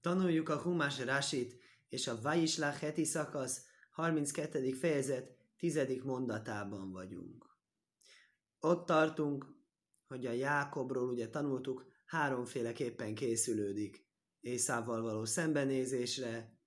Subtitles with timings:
[0.00, 1.56] Tanuljuk a Humás Rásit
[1.88, 4.72] és a Vajislach heti szakasz 32.
[4.72, 5.80] fejezet 10.
[6.02, 7.58] mondatában vagyunk.
[8.60, 9.46] Ott tartunk,
[10.06, 14.08] hogy a Jákobról ugye tanultuk, háromféleképpen készülődik.
[14.40, 16.58] Észával való szembenézésre,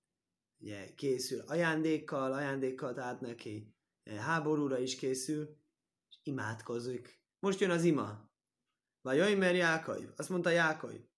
[0.58, 3.74] ugye készül ajándékkal, ajándékkal át neki,
[4.04, 5.56] háborúra is készül,
[6.08, 7.22] és imádkozik.
[7.38, 8.30] Most jön az ima.
[9.00, 10.08] Vagy jaj, mert Jákai.
[10.16, 11.08] Azt mondta Jákai.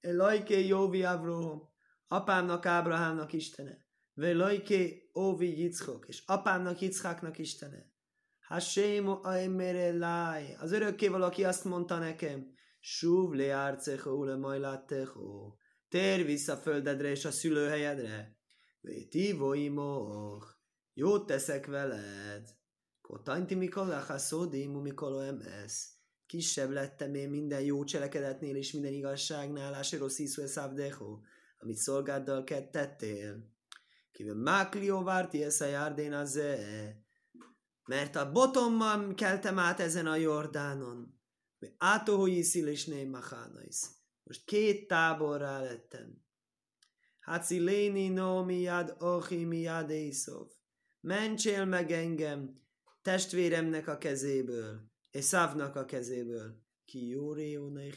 [0.00, 1.68] Lajké Jóvi Avrohom,
[2.06, 3.84] apámnak Ábrahámnak Istene.
[4.14, 7.92] Ve Lajké Óvi Yitzchok, és apámnak Yitzchaknak Istene.
[8.40, 15.56] Hashem Aimere Lai, az örökké valaki azt mondta nekem, Súv le árcecho le majlátecho,
[15.88, 18.36] tér vissza földedre és a szülőhelyedre.
[18.80, 20.46] Vétivo imoch,
[20.92, 22.48] jót teszek veled.
[23.00, 25.99] Kotanti mikor a szódimu mikor emes
[26.30, 31.18] kisebb lettem én minden jó cselekedetnél és minden igazságnál, Asero Sziszue Szávdeho,
[31.58, 33.50] amit szolgáddal tettél.
[34.12, 36.40] Kivel Máklió várti ezt a járdén az
[37.84, 41.20] mert a botommal keltem át ezen a Jordánon.
[41.76, 43.80] Átohói is machanais.
[44.22, 46.24] Most két táborrá lettem.
[47.20, 50.46] Háci léni no miad ochi miad észov.
[51.00, 52.60] Mentsél meg engem
[53.02, 56.62] testvéremnek a kezéből és Szávnak a kezéből.
[56.84, 57.92] Ki jó réónai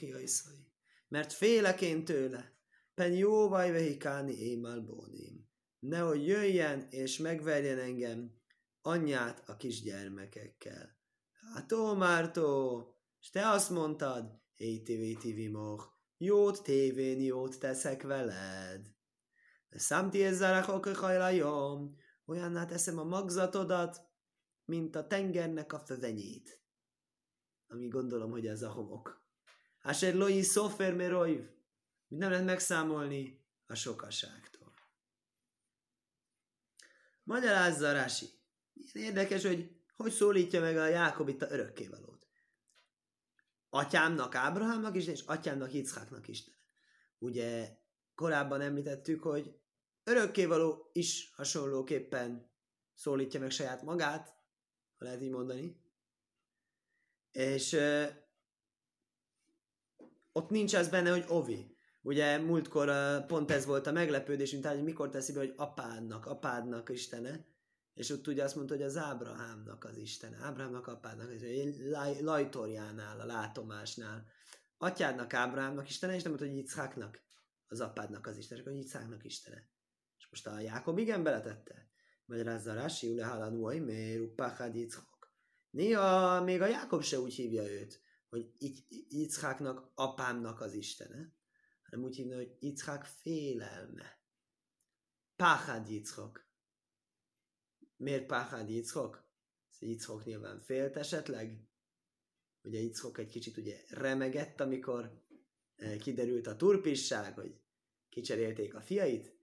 [1.08, 2.53] Mert félek én tőle.
[2.94, 5.50] Pen jó vaj vehikáni émál bónim.
[5.80, 8.41] Nehogy jöjjen és megverjen engem
[8.81, 10.97] anyját a kisgyermekekkel.
[11.53, 12.88] Hát ó, Mártó,
[13.19, 14.41] és te azt mondtad,
[15.02, 18.95] éti vimoch, jót tévén jót teszek veled.
[19.69, 20.80] Számti ezzel a
[22.25, 24.02] olyanná teszem a magzatodat,
[24.66, 26.62] mint a tengernek a fövenyét
[27.73, 29.21] ami gondolom, hogy ez a homok.
[29.81, 31.49] Asher loi szofer meroiv.
[32.07, 34.73] Nem lehet megszámolni a sokaságtól.
[37.23, 38.29] Magyarázza Rási.
[38.94, 42.28] Érdekes, hogy hogy szólítja meg a Jákob itt a örökkévalót.
[43.69, 46.44] Atyámnak Ábrahámnak is, és atyámnak Yitzháknak is.
[47.17, 47.78] Ugye
[48.16, 49.59] korábban említettük, hogy
[50.03, 52.51] örökkévaló is hasonlóképpen
[52.94, 54.28] szólítja meg saját magát,
[54.97, 55.82] ha lehet így mondani.
[57.33, 58.05] És uh,
[60.31, 61.77] ott nincs ez benne, hogy Ovi.
[62.01, 66.25] Ugye múltkor uh, pont ez volt a meglepődés, mint hogy mikor teszi be, hogy apádnak,
[66.25, 67.45] apádnak istene,
[67.94, 71.41] és ott ugye azt mondta, hogy az Ábrahámnak az Isten, Ábrahámnak apádnak, az
[71.89, 74.25] laj, Lajtorjánál, a látomásnál.
[74.77, 77.21] Atyádnak, Ábrahámnak Istene, és nem mondta, hogy Yitzháknak
[77.67, 79.67] az apádnak az Isten, és akkor Yitzháknak Istene.
[80.17, 81.88] És most a Jákob igen beletette.
[82.25, 85.12] Magyarázza Rási, Ule Halan mert Upachad Yitzhak.
[85.73, 88.51] Néha még a Jákob se úgy hívja őt, hogy
[89.09, 91.34] Icháknak apámnak az istene,
[91.84, 94.22] hanem úgy hívja, hogy Icchák félelme.
[95.35, 96.45] Páhád Yitzchok.
[97.95, 99.29] Miért Páhád Yitzchok?
[99.79, 101.67] Yitzchok nyilván félt esetleg.
[102.62, 105.23] Ugye Yitzchok egy kicsit ugye remegett, amikor
[105.75, 107.62] eh, kiderült a turpisság, hogy
[108.09, 109.38] kicserélték a fiait.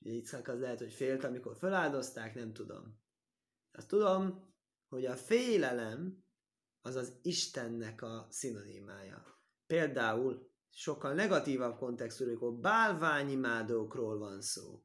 [0.00, 3.00] Ugye Yitzchak az lehet, hogy félt, amikor feláldozták, nem tudom.
[3.72, 4.51] Azt tudom,
[4.92, 6.24] hogy a félelem
[6.80, 9.40] az az Istennek a szinonimája.
[9.66, 14.84] Például sokkal negatívabb kontextusról, bálványimádókról van szó.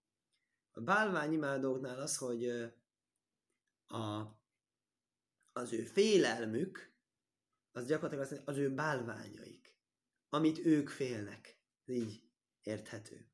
[0.71, 2.47] A bálványimádóknál az, hogy
[3.87, 4.37] a,
[5.51, 6.95] az ő félelmük,
[7.71, 9.77] az gyakorlatilag az, az ő bálványaik,
[10.29, 11.59] amit ők félnek.
[11.85, 12.23] Ez így
[12.61, 13.29] érthető.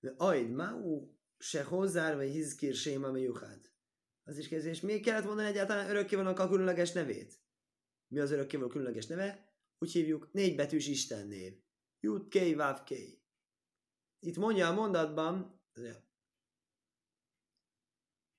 [0.00, 3.69] De ajd, máú se hozzár, vagy hizkir séma miuchad.
[4.30, 7.40] Az is kérdés, miért kellett mondani egyáltalán örökkévalónak a különleges nevét?
[8.08, 9.54] Mi az örökkévaló különleges neve?
[9.78, 11.62] Úgy hívjuk négybetűs Isten név.
[12.00, 12.56] Jut K.
[12.56, 12.90] Vav K.
[14.18, 15.60] Itt mondja a mondatban,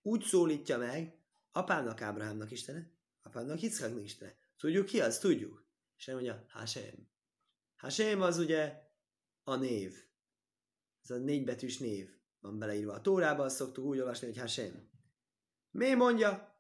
[0.02, 1.20] úgy szólítja meg,
[1.52, 2.92] apámnak Ábrahámnak Istene,
[3.22, 4.36] apámnak Yitzhaknak Istene.
[4.58, 5.20] Tudjuk ki az?
[5.20, 5.66] Tudjuk.
[5.98, 7.10] És nem mondja, Hashem.
[7.76, 8.82] Hashem az ugye
[9.44, 10.06] a név.
[11.04, 12.10] Ez a négybetűs név
[12.40, 14.91] van beleírva a Tórában, azt szoktuk úgy olvasni, hogy Hashem.
[15.72, 16.60] Mi mondja?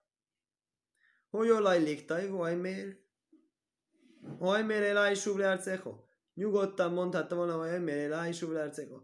[1.29, 2.99] Hogy olaj taj, vaj mér?
[4.21, 6.03] Vaj mér elaj suvlárcecho?
[6.33, 9.01] Nyugodtan mondhatta volna, hogy mér elaj suvlárcecho.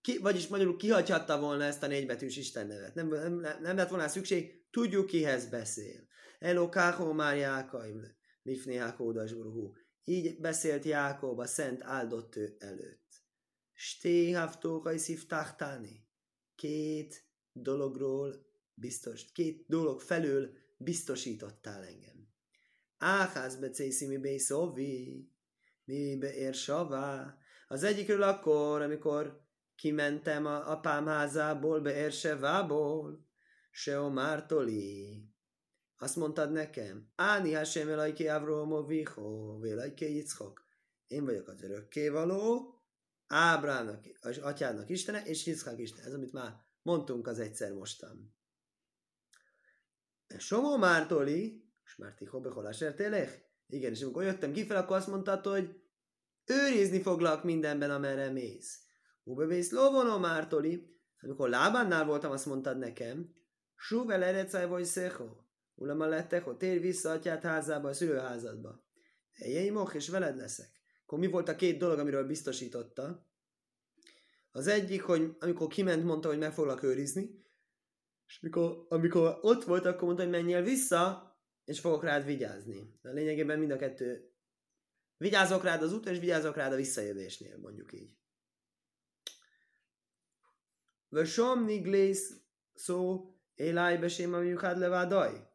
[0.00, 2.94] Ki, vagyis magyarul kihagyhatta volna ezt a négybetűs Isten nevet.
[2.94, 6.06] Nem, nem, nem, lett volna szükség, tudjuk kihez beszél.
[6.38, 8.02] Elokáho már Jákaim,
[8.42, 9.72] Lifné Hákódasburhú.
[10.04, 13.24] Így beszélt Jákob a szent áldott ő előtt.
[13.72, 16.06] Sté haftókai szívtáhtáni.
[16.54, 18.45] Két dologról
[18.76, 22.28] biztos, két dolog felől biztosítottál engem.
[22.98, 25.30] Áház becészi mi szóvi,
[25.84, 27.38] mi beér savá,
[27.68, 29.40] Az egyikről akkor, amikor
[29.74, 33.26] kimentem a apám házából, Beersevából,
[33.70, 35.24] Seomártoli.
[35.96, 40.66] Azt mondtad nekem, Áni Hashem Elajki Avromo Viho, Vélajki Yitzchok.
[41.06, 42.74] Én vagyok az örökkévaló,
[43.26, 46.06] Ábrámnak, az atyának istene, és Yitzchak istene.
[46.06, 48.34] Ez, amit már mondtunk az egyszer mostan.
[50.38, 52.84] Somó Mártoli, és már tiho beholás
[53.66, 55.80] Igen, és amikor jöttem kifel, akkor azt mondtad, hogy
[56.44, 58.80] őrizni foglak mindenben, amerre mész.
[59.22, 63.34] Ubevész lóvonom Mártoli, amikor lábánnál voltam, azt mondtad nekem,
[63.74, 65.28] Suvel erecaj vagy szecho.
[65.74, 68.84] Ulama lettek, hogy tér vissza atyát házába, a szülőházadba.
[69.32, 70.70] Ejjei moch, és veled leszek.
[71.04, 73.26] Akkor mi volt a két dolog, amiről biztosította?
[74.50, 77.45] Az egyik, hogy amikor kiment, mondta, hogy meg foglak őrizni,
[78.26, 81.34] és amikor, amikor ott volt, akkor mondta, hogy menjél vissza,
[81.64, 82.98] és fogok rád vigyázni.
[83.02, 84.30] De lényegében mind a kettő.
[85.16, 88.16] Vigyázok rád az út, és vigyázok rád a visszajövésnél, mondjuk így.
[91.08, 92.32] Vösom niglész
[92.74, 95.48] szó éláj besém, ami levádaj.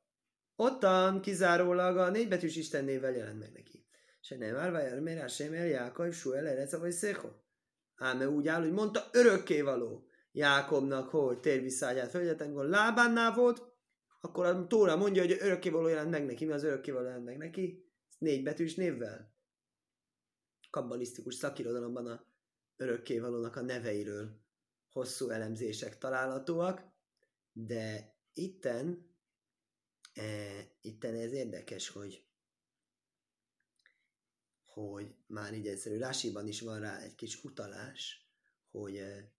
[0.55, 3.85] Ottan kizárólag a négybetűs Isten névvel jelent meg neki.
[4.21, 7.29] Se nem már vajar, mert sem el Jákaj, Suel, Ereca vagy Szecho.
[7.95, 13.71] Ám úgy áll, hogy mondta örökkévaló Jákobnak, hogy tér vissza ágyát földjet, amikor lábánnál volt,
[14.21, 16.45] akkor a Tóra mondja, hogy örökkévaló jelent meg neki.
[16.45, 17.91] Mi az örökkévaló jelent meg neki?
[18.17, 19.35] Négy betűs névvel.
[20.69, 22.25] Kabbalisztikus szakirodalomban a
[22.75, 24.41] örökkévalónak a neveiről
[24.91, 26.83] hosszú elemzések találhatóak,
[27.51, 29.09] de itten,
[30.13, 30.23] e,
[30.81, 32.25] itten ez érdekes, hogy
[34.65, 38.29] hogy már így egyszerű Rásiban is van rá egy kis utalás,
[38.71, 39.33] hogy e,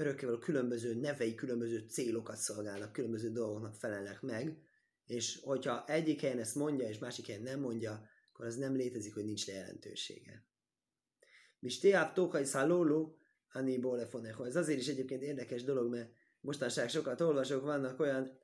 [0.00, 4.58] örökkévaló különböző nevei, különböző célokat szolgálnak, különböző dolgoknak felelnek meg,
[5.06, 9.14] és hogyha egyik helyen ezt mondja, és másik helyen nem mondja, akkor az nem létezik,
[9.14, 10.44] hogy nincs jelentősége.
[11.58, 13.18] Mistéáv tókai szálóló,
[13.52, 14.44] Ani Bolefoneho.
[14.44, 16.10] Ez azért is egyébként érdekes dolog, mert
[16.40, 18.38] mostanság sokat olvasok, vannak olyan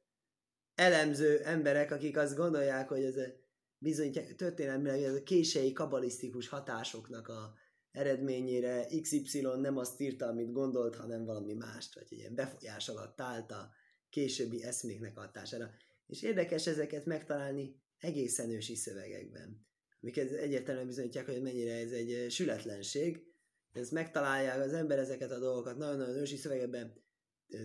[0.75, 3.45] elemző emberek, akik azt gondolják, hogy ez a
[3.79, 7.55] bizony történelmileg ez a kései kabalisztikus hatásoknak a
[7.97, 13.21] eredményére XY nem azt írta, amit gondolt, hanem valami mást, vagy egy ilyen befolyás alatt
[13.21, 13.71] állt a
[14.11, 15.71] későbbi eszméknek hatására.
[16.07, 19.67] És érdekes ezeket megtalálni egészen ősi szövegekben,
[20.01, 23.25] amik egyértelműen bizonyítják, hogy mennyire ez egy sületlenség,
[23.73, 27.05] ezt megtalálják az ember ezeket a dolgokat nagyon-nagyon ősi szövegekben.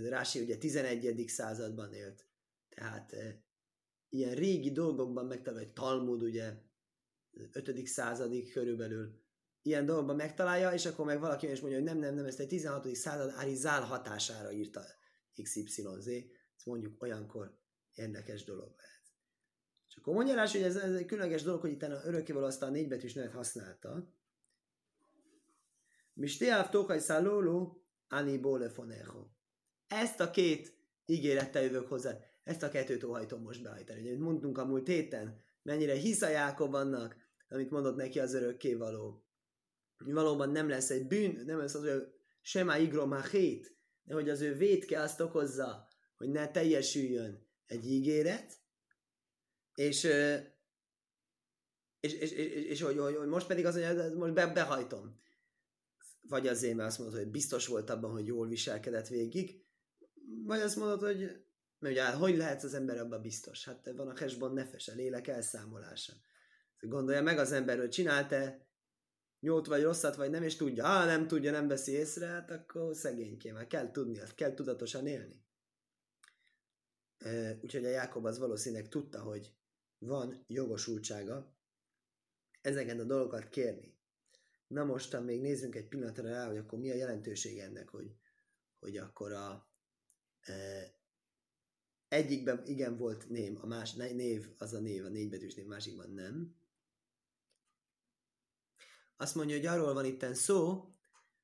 [0.10, 1.24] Rási ugye 11.
[1.28, 2.26] században élt,
[2.70, 3.16] tehát
[4.10, 6.54] ilyen régi dolgokban megtalálja, hogy Talmud ugye
[7.52, 7.88] 5.
[7.88, 9.20] századig körülbelül
[9.62, 12.48] ilyen dolgokban megtalálja, és akkor meg valaki is mondja, hogy nem, nem, nem, ezt egy
[12.48, 12.96] 16.
[12.96, 14.82] század Arizál hatására írta
[15.44, 16.08] XYZ,
[16.56, 17.58] ezt mondjuk olyankor
[17.94, 19.02] érdekes dolog lehet.
[19.88, 22.70] És akkor mondja rá, hogy ez, ez egy különleges dolog, hogy itt örökkévaló azt a
[22.70, 24.14] négybetűs nevet használta,
[26.14, 29.26] Mistéáv Tókai Szálóló, Ani Bólefonecho.
[29.88, 30.74] Ezt a két
[31.06, 32.18] ígérettel jövök hozzá.
[32.44, 34.02] Ezt a kettőt óhajtom most beállítani.
[34.02, 37.16] Ugye mondtunk a múlt héten, mennyire hisz a Jákob annak,
[37.50, 39.24] amit mondott neki az örökkévaló.
[40.06, 44.54] Valóban nem lesz egy bűn, nem lesz az, hogy semá igromachét, de hogy az ő
[44.56, 48.60] vétke azt okozza, hogy ne teljesüljön egy ígéret,
[49.76, 50.04] és,
[52.00, 55.20] és, és, és, és, hogy, hogy, hogy most pedig az, hogy most be, behajtom
[56.22, 59.64] vagy azért, mert azt mondod, hogy biztos volt abban, hogy jól viselkedett végig,
[60.46, 61.46] vagy azt mondod, hogy
[61.80, 63.66] mert ugye, hogy lehet az ember abban biztos?
[63.66, 66.14] Hát van a hesban nefes, a lélek elszámolása.
[66.80, 68.70] Gondolja meg az ember, hogy csinálta
[69.44, 72.96] jót vagy rosszat, vagy nem, és tudja, ha nem tudja, nem veszi észre, hát akkor
[72.96, 75.44] szegényké, mert kell tudni, kell tudatosan élni.
[77.62, 79.54] Úgyhogy a Jákob az valószínűleg tudta, hogy
[79.98, 81.56] van jogosultsága
[82.62, 84.00] ezeket a dolgokat kérni.
[84.68, 88.16] Na mostan még nézzünk egy pillanatra rá, hogy akkor mi a jelentőség ennek, hogy,
[88.80, 89.70] hogy akkor a
[90.42, 90.54] e,
[92.08, 96.56] egyikben igen volt név, a más név az a név, a négybetűs név, másikban nem.
[99.22, 100.90] Azt mondja, hogy arról van itten szó,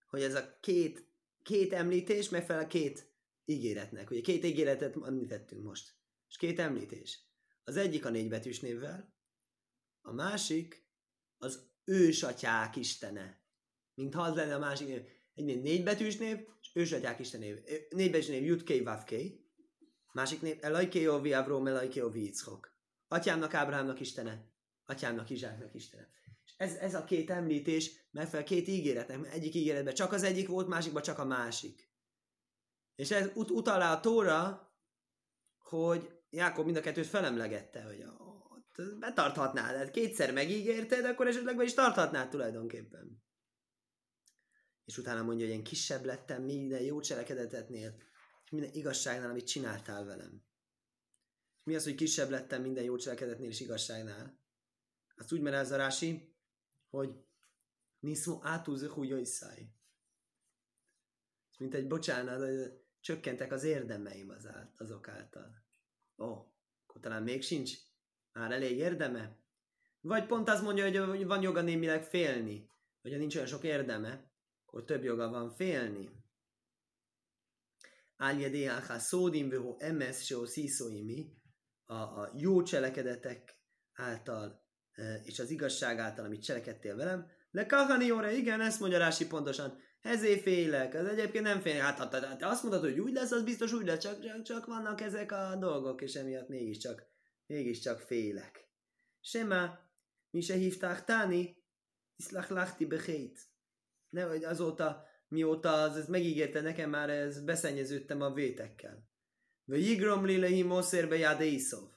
[0.09, 1.07] hogy ez a két,
[1.43, 3.13] két említés megfelel két
[3.45, 4.09] ígéretnek.
[4.09, 5.95] Ugye két ígéretet említettünk most.
[6.29, 7.19] És két említés.
[7.63, 9.13] Az egyik a négybetűs névvel,
[10.01, 10.85] a másik
[11.37, 13.41] az ősatyák istene.
[13.93, 15.01] Mintha az lenne a másik név.
[15.33, 17.59] Egy négybetűs név, és ősatyák isten név.
[17.89, 19.45] Négybetűs név Jutkei Vavkei.
[20.13, 22.33] Másik név Elajkei Ovi Avrom, Elajkei Ovi.
[23.07, 24.51] Atyámnak Ábrahámnak istene,
[24.85, 26.15] atyámnak Izsáknak istene.
[26.57, 29.33] Ez, ez a két említés megfelel két ígéretnek.
[29.33, 31.91] Egyik ígéretben csak az egyik volt, másikban csak a másik.
[32.95, 34.71] És ez ut- utal a Tóra,
[35.57, 38.27] hogy Jákob mind a kettőt felemlegette, hogy a,
[38.99, 39.75] betarthatnád.
[39.75, 43.23] Hát kétszer megígérted, akkor esetleg be is tarthatnád tulajdonképpen.
[44.85, 47.95] és utána mondja, hogy én kisebb lettem minden jó cselekedetetnél,
[48.51, 50.45] minden igazságnál, amit csináltál velem.
[51.63, 54.39] Mi az, hogy kisebb lettem minden jó cselekedetnél és igazságnál?
[55.15, 56.36] Azt úgy merázza Rási,
[56.97, 57.25] hogy
[57.99, 59.69] niszmo átúzok úgy száj.
[61.57, 62.41] Mint egy bocsánat,
[62.99, 65.65] csökkentek az érdemeim az ált, azok által.
[66.17, 66.45] Ó, oh,
[66.87, 67.71] akkor talán még sincs
[68.31, 69.37] már elég érdeme?
[70.01, 72.69] Vagy pont azt mondja, hogy van joga némileg félni,
[73.01, 74.31] hogyha nincs olyan sok érdeme,
[74.65, 76.09] akkor több joga van félni.
[78.15, 80.35] Álja diáha szódim vöhó emes se
[81.85, 83.59] a, a jó cselekedetek
[83.93, 84.66] által
[85.23, 89.79] és az igazság által, amit cselekedtél velem, le kahani óra, igen, ezt mondja Rási pontosan,
[90.01, 93.43] ezért félek, az egyébként nem félek, hát, hát, hát azt mondod, hogy úgy lesz, az
[93.43, 97.05] biztos úgy lesz, csak, csak, csak vannak ezek a dolgok, és emiatt mégiscsak,
[97.45, 98.69] mégiscsak félek.
[99.19, 99.79] Sema,
[100.29, 101.63] mi se hívták táni,
[102.15, 103.39] iszlach lachti behét.
[104.09, 109.09] Ne, hogy azóta, mióta az, ez megígérte nekem, már ez beszennyeződtem a vétekkel.
[109.65, 111.89] Vagy jigrom lilehi moszérbe jáde iszov.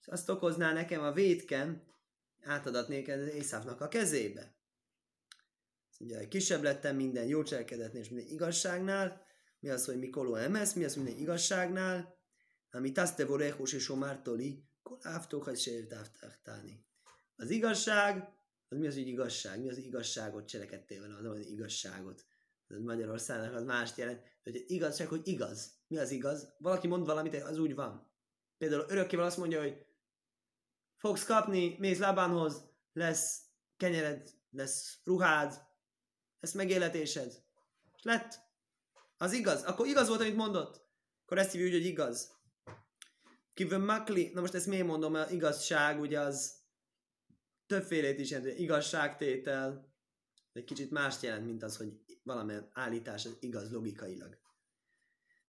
[0.00, 1.82] És azt okozná nekem a vétken,
[2.44, 4.54] átadatnék Észávnak a kezébe.
[6.00, 9.22] Ugye, kisebb lettem minden jó cselekedetnél és minden igazságnál.
[9.60, 12.16] Mi az, hogy Mikoló emesz, mi az, hogy minden igazságnál.
[12.70, 16.84] Amit azt te vorechos és omártoli, kol áftók, sértávtáni.
[17.36, 18.28] Az igazság,
[18.68, 19.60] az mi az, hogy igazság?
[19.60, 22.24] Mi az igazságot cselekedtél vele, az, az igazságot.
[22.68, 25.72] Ez Magyarországnak az mást jelent, hogy igazság, hogy igaz.
[25.86, 26.54] Mi az igaz?
[26.58, 28.12] Valaki mond valamit, az úgy van.
[28.58, 29.86] Például örökkével azt mondja, hogy
[31.04, 33.42] fogsz kapni, mész lábánhoz, lesz
[33.76, 35.62] kenyered, lesz ruhád,
[36.40, 37.42] lesz megéletésed.
[37.96, 38.40] És lett.
[39.16, 39.62] Az igaz.
[39.62, 40.86] Akkor igaz volt, amit mondott.
[41.22, 42.36] Akkor ezt hívjuk, hogy igaz.
[43.54, 46.54] Kívül makli, na most ezt miért mondom, mert igazság ugye az
[47.66, 49.94] többfélét is jelent, igazságtétel,
[50.52, 54.38] egy kicsit mást jelent, mint az, hogy valamilyen állítás az igaz logikailag.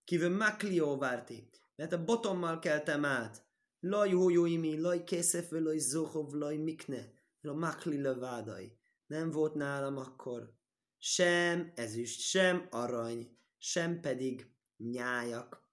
[0.04, 3.45] Kívül maklió várti, mert a botommal keltem át,
[3.86, 8.78] laj hójóimi, laj készef, laj zohov, laj mikne, a makli lövádai.
[9.08, 10.54] Nem volt nálam akkor
[10.98, 15.70] sem ezüst, sem arany, sem pedig nyájak,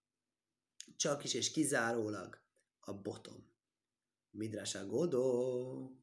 [0.96, 2.42] csak is és kizárólag
[2.80, 3.50] a botom.
[4.30, 5.96] Midrás godó.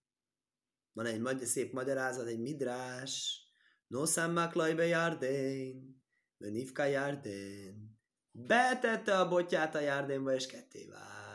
[0.91, 3.43] Van egy magy- szép magyarázat, egy midrás.
[3.87, 6.03] No számmak lajbe járdén,
[6.37, 7.99] benivka járdén.
[8.31, 11.28] Betette a botját a járdénba, és ketté vált.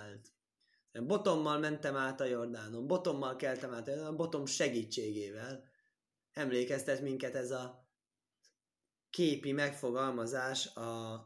[1.02, 5.64] Botommal mentem át a Jordánon, botommal keltem át a botom segítségével.
[6.32, 7.88] Emlékeztet minket ez a
[9.10, 11.20] képi megfogalmazás a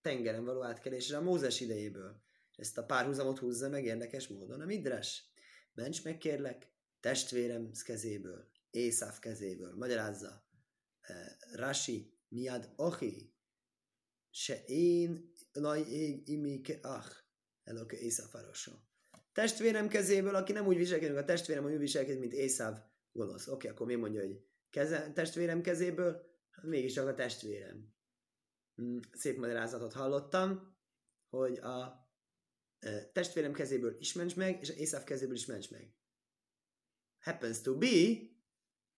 [0.00, 2.22] tengeren való átkelésre a Mózes idejéből.
[2.56, 5.24] Ezt a párhuzamot húzza meg érdekes módon a Midras.
[5.72, 9.74] Ments meg kérlek, testvérem kezéből, Észáv kezéből.
[9.76, 10.46] Magyarázza.
[11.08, 13.34] Uh, Rashi, miad ochi,
[14.30, 17.23] se én laj ég imi ke ach,
[17.64, 18.72] eloke Észáv arosó.
[19.32, 22.78] Testvérem kezéből, aki nem úgy viselkedik, a testvérem úgy viselkedik, mint Észáv
[23.12, 23.46] gonosz.
[23.48, 26.26] Oké, akkor mi mondja, hogy keze, testvérem kezéből,
[26.62, 27.94] mégis csak a testvérem.
[28.74, 30.76] Hmm, szép magyarázatot hallottam,
[31.28, 32.08] hogy a
[33.12, 35.94] testvérem kezéből is ments meg, és Észáv kezéből is ments meg
[37.24, 37.86] happens to be,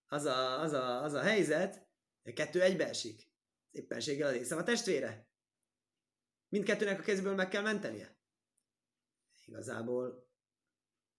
[0.07, 1.89] az a, az a, az a helyzet,
[2.35, 3.35] kettő egybeesik.
[3.71, 5.29] Éppenséggel az észre a testvére.
[6.49, 8.16] Mindkettőnek a kezből meg kell mentenie.
[9.47, 10.31] Igazából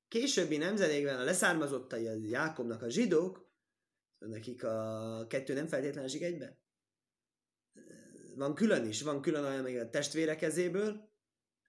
[0.08, 3.52] későbbi nemzedékben a leszármazottai a Jákobnak a zsidók,
[4.18, 6.60] nekik a kettő nem feltétlenül esik egybe.
[8.36, 11.10] Van külön is, van külön olyan, még a testvére kezéből,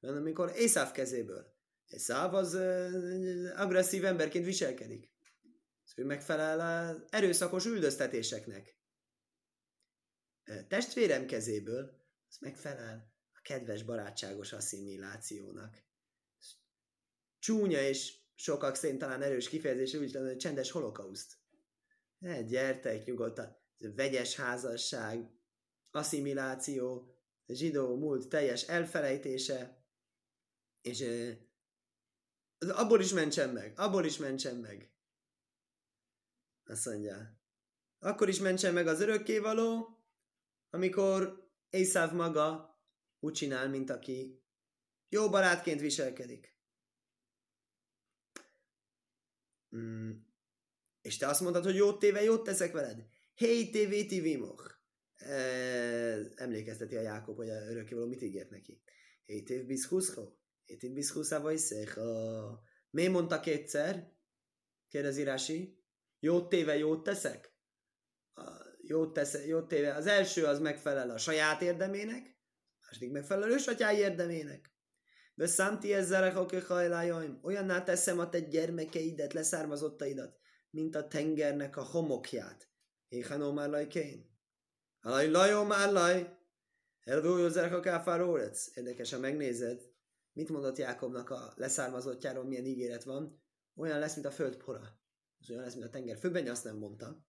[0.00, 1.56] van amikor Észáv kezéből.
[1.86, 2.54] Észáv az
[3.56, 5.16] agresszív emberként viselkedik
[5.98, 8.76] ő megfelel az erőszakos üldöztetéseknek.
[10.68, 15.86] Testvérem kezéből az megfelel a kedves barátságos asszimilációnak.
[17.38, 21.36] Csúnya és sokak szerint talán erős kifejezés úgy hogy csendes holokauszt.
[22.18, 23.56] Ne, gyertek nyugodtan.
[23.78, 25.30] Vegyes házasság,
[25.90, 27.14] asszimiláció,
[27.46, 29.82] zsidó múlt teljes elfelejtése,
[30.80, 31.04] és
[32.58, 34.92] abból is mentsen meg, abból is mentsen meg.
[36.64, 37.40] Azt mondja,
[37.98, 39.98] akkor is mentsen meg az örökkévaló,
[40.70, 42.76] amikor Észáv maga
[43.20, 44.42] úgy csinál, mint aki
[45.08, 46.57] jó barátként viselkedik.
[49.76, 50.10] Mm.
[51.00, 53.06] És te azt mondtad, hogy jót téve, jót teszek veled?
[53.34, 54.76] Hey, tévé, tivimoch.
[56.34, 58.82] Emlékezteti a Jákob, hogy a örökkévaló mit ígért neki.
[59.26, 60.32] Hey, tév biszkuszho.
[60.66, 61.60] Hey, tév biszkuszha vagy
[62.90, 64.12] Miért mondta kétszer?
[64.88, 65.82] Kérdezi Rási
[66.18, 67.56] jót téve jót teszek?
[68.88, 69.94] jót, tesz, jót téve.
[69.94, 72.36] Az első az megfelel a saját érdemének,
[72.76, 74.72] a második megfelel ősatyái érdemének.
[75.38, 80.38] Beszánti ezzel a hajlájaim, olyanná teszem a te gyermekeidet, leszármazottaidat,
[80.70, 82.68] mint a tengernek a homokját.
[83.08, 84.38] Éhanó már lajkén.
[85.00, 86.38] Alaj lajó már laj.
[87.00, 88.76] Elvújó a káfárórec.
[88.76, 89.90] Érdekes, ha megnézed,
[90.32, 93.42] mit mondott Jákobnak a leszármazottjáról, milyen ígéret van.
[93.76, 95.00] Olyan lesz, mint a föld pora.
[95.40, 97.26] Az olyan lesz, mint a tenger főben, azt nem mondta.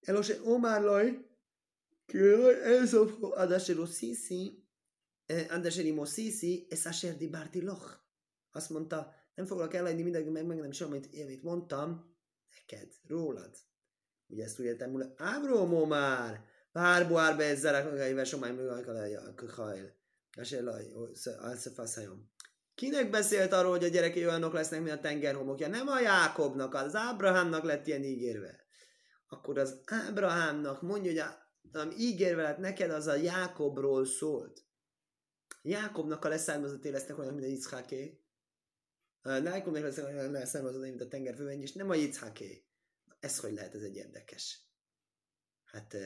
[0.00, 1.30] Elose Omar laj,
[2.62, 4.61] Elzofro adasero sisi,
[5.50, 8.00] adaseri mo sisi, es asher di barti loch.
[8.50, 12.16] Azt mondta, nem foglak elhagyni mindenki, meg, meg nem is amit, amit mondtam,
[12.54, 13.54] neked, rólad.
[14.26, 19.92] Ugye ezt úgy értem, hogy Ábró már, Párbo árbe ezzel a kagaivel somány művelkalja, kajl.
[20.36, 20.86] Esélaj,
[21.38, 22.30] alszefaszajom.
[22.74, 25.68] Kinek beszélt arról, hogy a gyerekei olyanok lesznek, mint a tengerhomokja?
[25.68, 28.60] Nem a Jákobnak, az Ábrahámnak lett ilyen ígérve.
[29.28, 31.20] Akkor az Ábrahámnak mondja, hogy
[31.72, 34.62] a, a ígérve lett neked, az a Jákobról szólt.
[35.62, 38.20] Jákobnak a leszármazoté lesznek olyan, mint a Yitzhaké.
[39.24, 42.64] Jákobnak lesznek olyan leszármazoté, mint a tengerfővenny, és nem a Yitzhaké.
[43.20, 44.60] Ez hogy lehet, ez egy érdekes.
[45.64, 45.96] Hát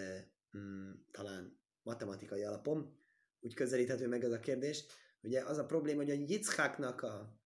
[0.56, 2.98] mm, talán matematikai alapon
[3.40, 4.84] úgy közelíthető meg ez a kérdés.
[5.22, 7.40] Ugye az a probléma, hogy a Yitzháknak a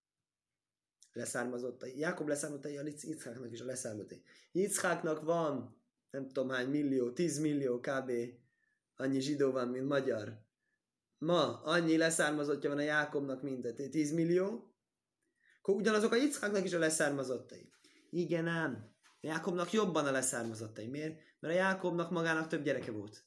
[1.13, 4.23] leszármazottai, Jákob leszármazottai, a Yitzháknak is a leszármazottai.
[4.51, 8.11] Yitzháknak van nem tudom hány millió, 10 millió kb.
[8.95, 10.49] annyi zsidó van, mint magyar.
[11.25, 14.75] Ma annyi leszármazottja van a Jákobnak, mint a 10 millió,
[15.57, 17.73] akkor ugyanazok a Yitzháknak is a leszármazottai.
[18.09, 20.87] Igen ám, a Jákobnak jobban a leszármazottai.
[20.87, 21.19] Miért?
[21.39, 23.25] Mert a Jákobnak magának több gyereke volt.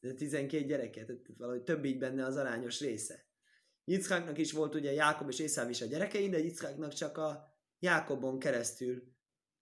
[0.00, 3.26] De 12 gyereke, tehát valahogy több így benne az arányos része.
[3.84, 7.44] Yitzháknak is volt ugye Jákob és Észáv is a gyerekei, de Yitzháknak csak a
[7.78, 9.02] Jákobon keresztül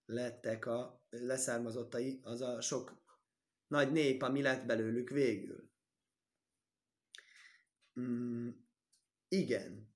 [0.05, 3.03] lettek a leszármazottai, az a sok
[3.67, 5.73] nagy nép, ami lett belőlük végül.
[7.99, 8.49] Mm,
[9.27, 9.93] igen.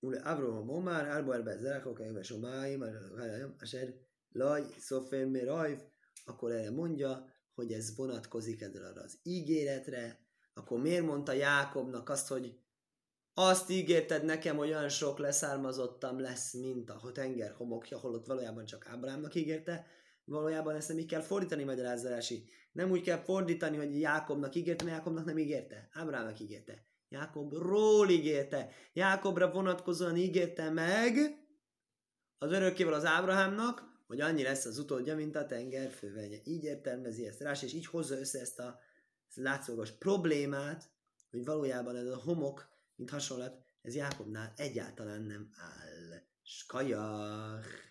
[0.00, 2.84] Ule Avraham Omar, Arbo Erbe Zerakok, Eves Omáim,
[3.60, 3.94] Asher
[4.28, 5.78] Laj, Szofén Rajv,
[6.24, 10.20] akkor erre mondja, hogy ez vonatkozik erre az ígéretre,
[10.54, 12.58] akkor miért mondta Jákobnak azt, hogy
[13.34, 18.86] azt ígérted nekem, hogy olyan sok leszármazottam lesz, mint a tenger homokja, holott valójában csak
[18.88, 19.86] Ábrámnak ígérte,
[20.24, 22.48] valójában ezt nem így kell fordítani magyarázási.
[22.72, 25.88] Nem úgy kell fordítani, hogy Jákobnak ígérte, mert Jákobnak nem ígérte.
[25.92, 26.86] Ábrámnak ígérte.
[27.08, 28.70] Jákobról ígérte.
[28.92, 31.16] Jákobra vonatkozóan ígérte meg
[32.38, 36.38] az örökkével az Ábrahámnak, hogy annyi lesz az utódja, mint a tenger fővenye.
[36.44, 38.78] Így értelmezi ezt rá, és így hozza össze ezt a,
[39.28, 40.90] ezt látszólagos problémát,
[41.30, 46.22] hogy valójában ez a homok, mint hasonlat, ez Jákobnál egyáltalán nem áll.
[46.42, 47.84] Skajach!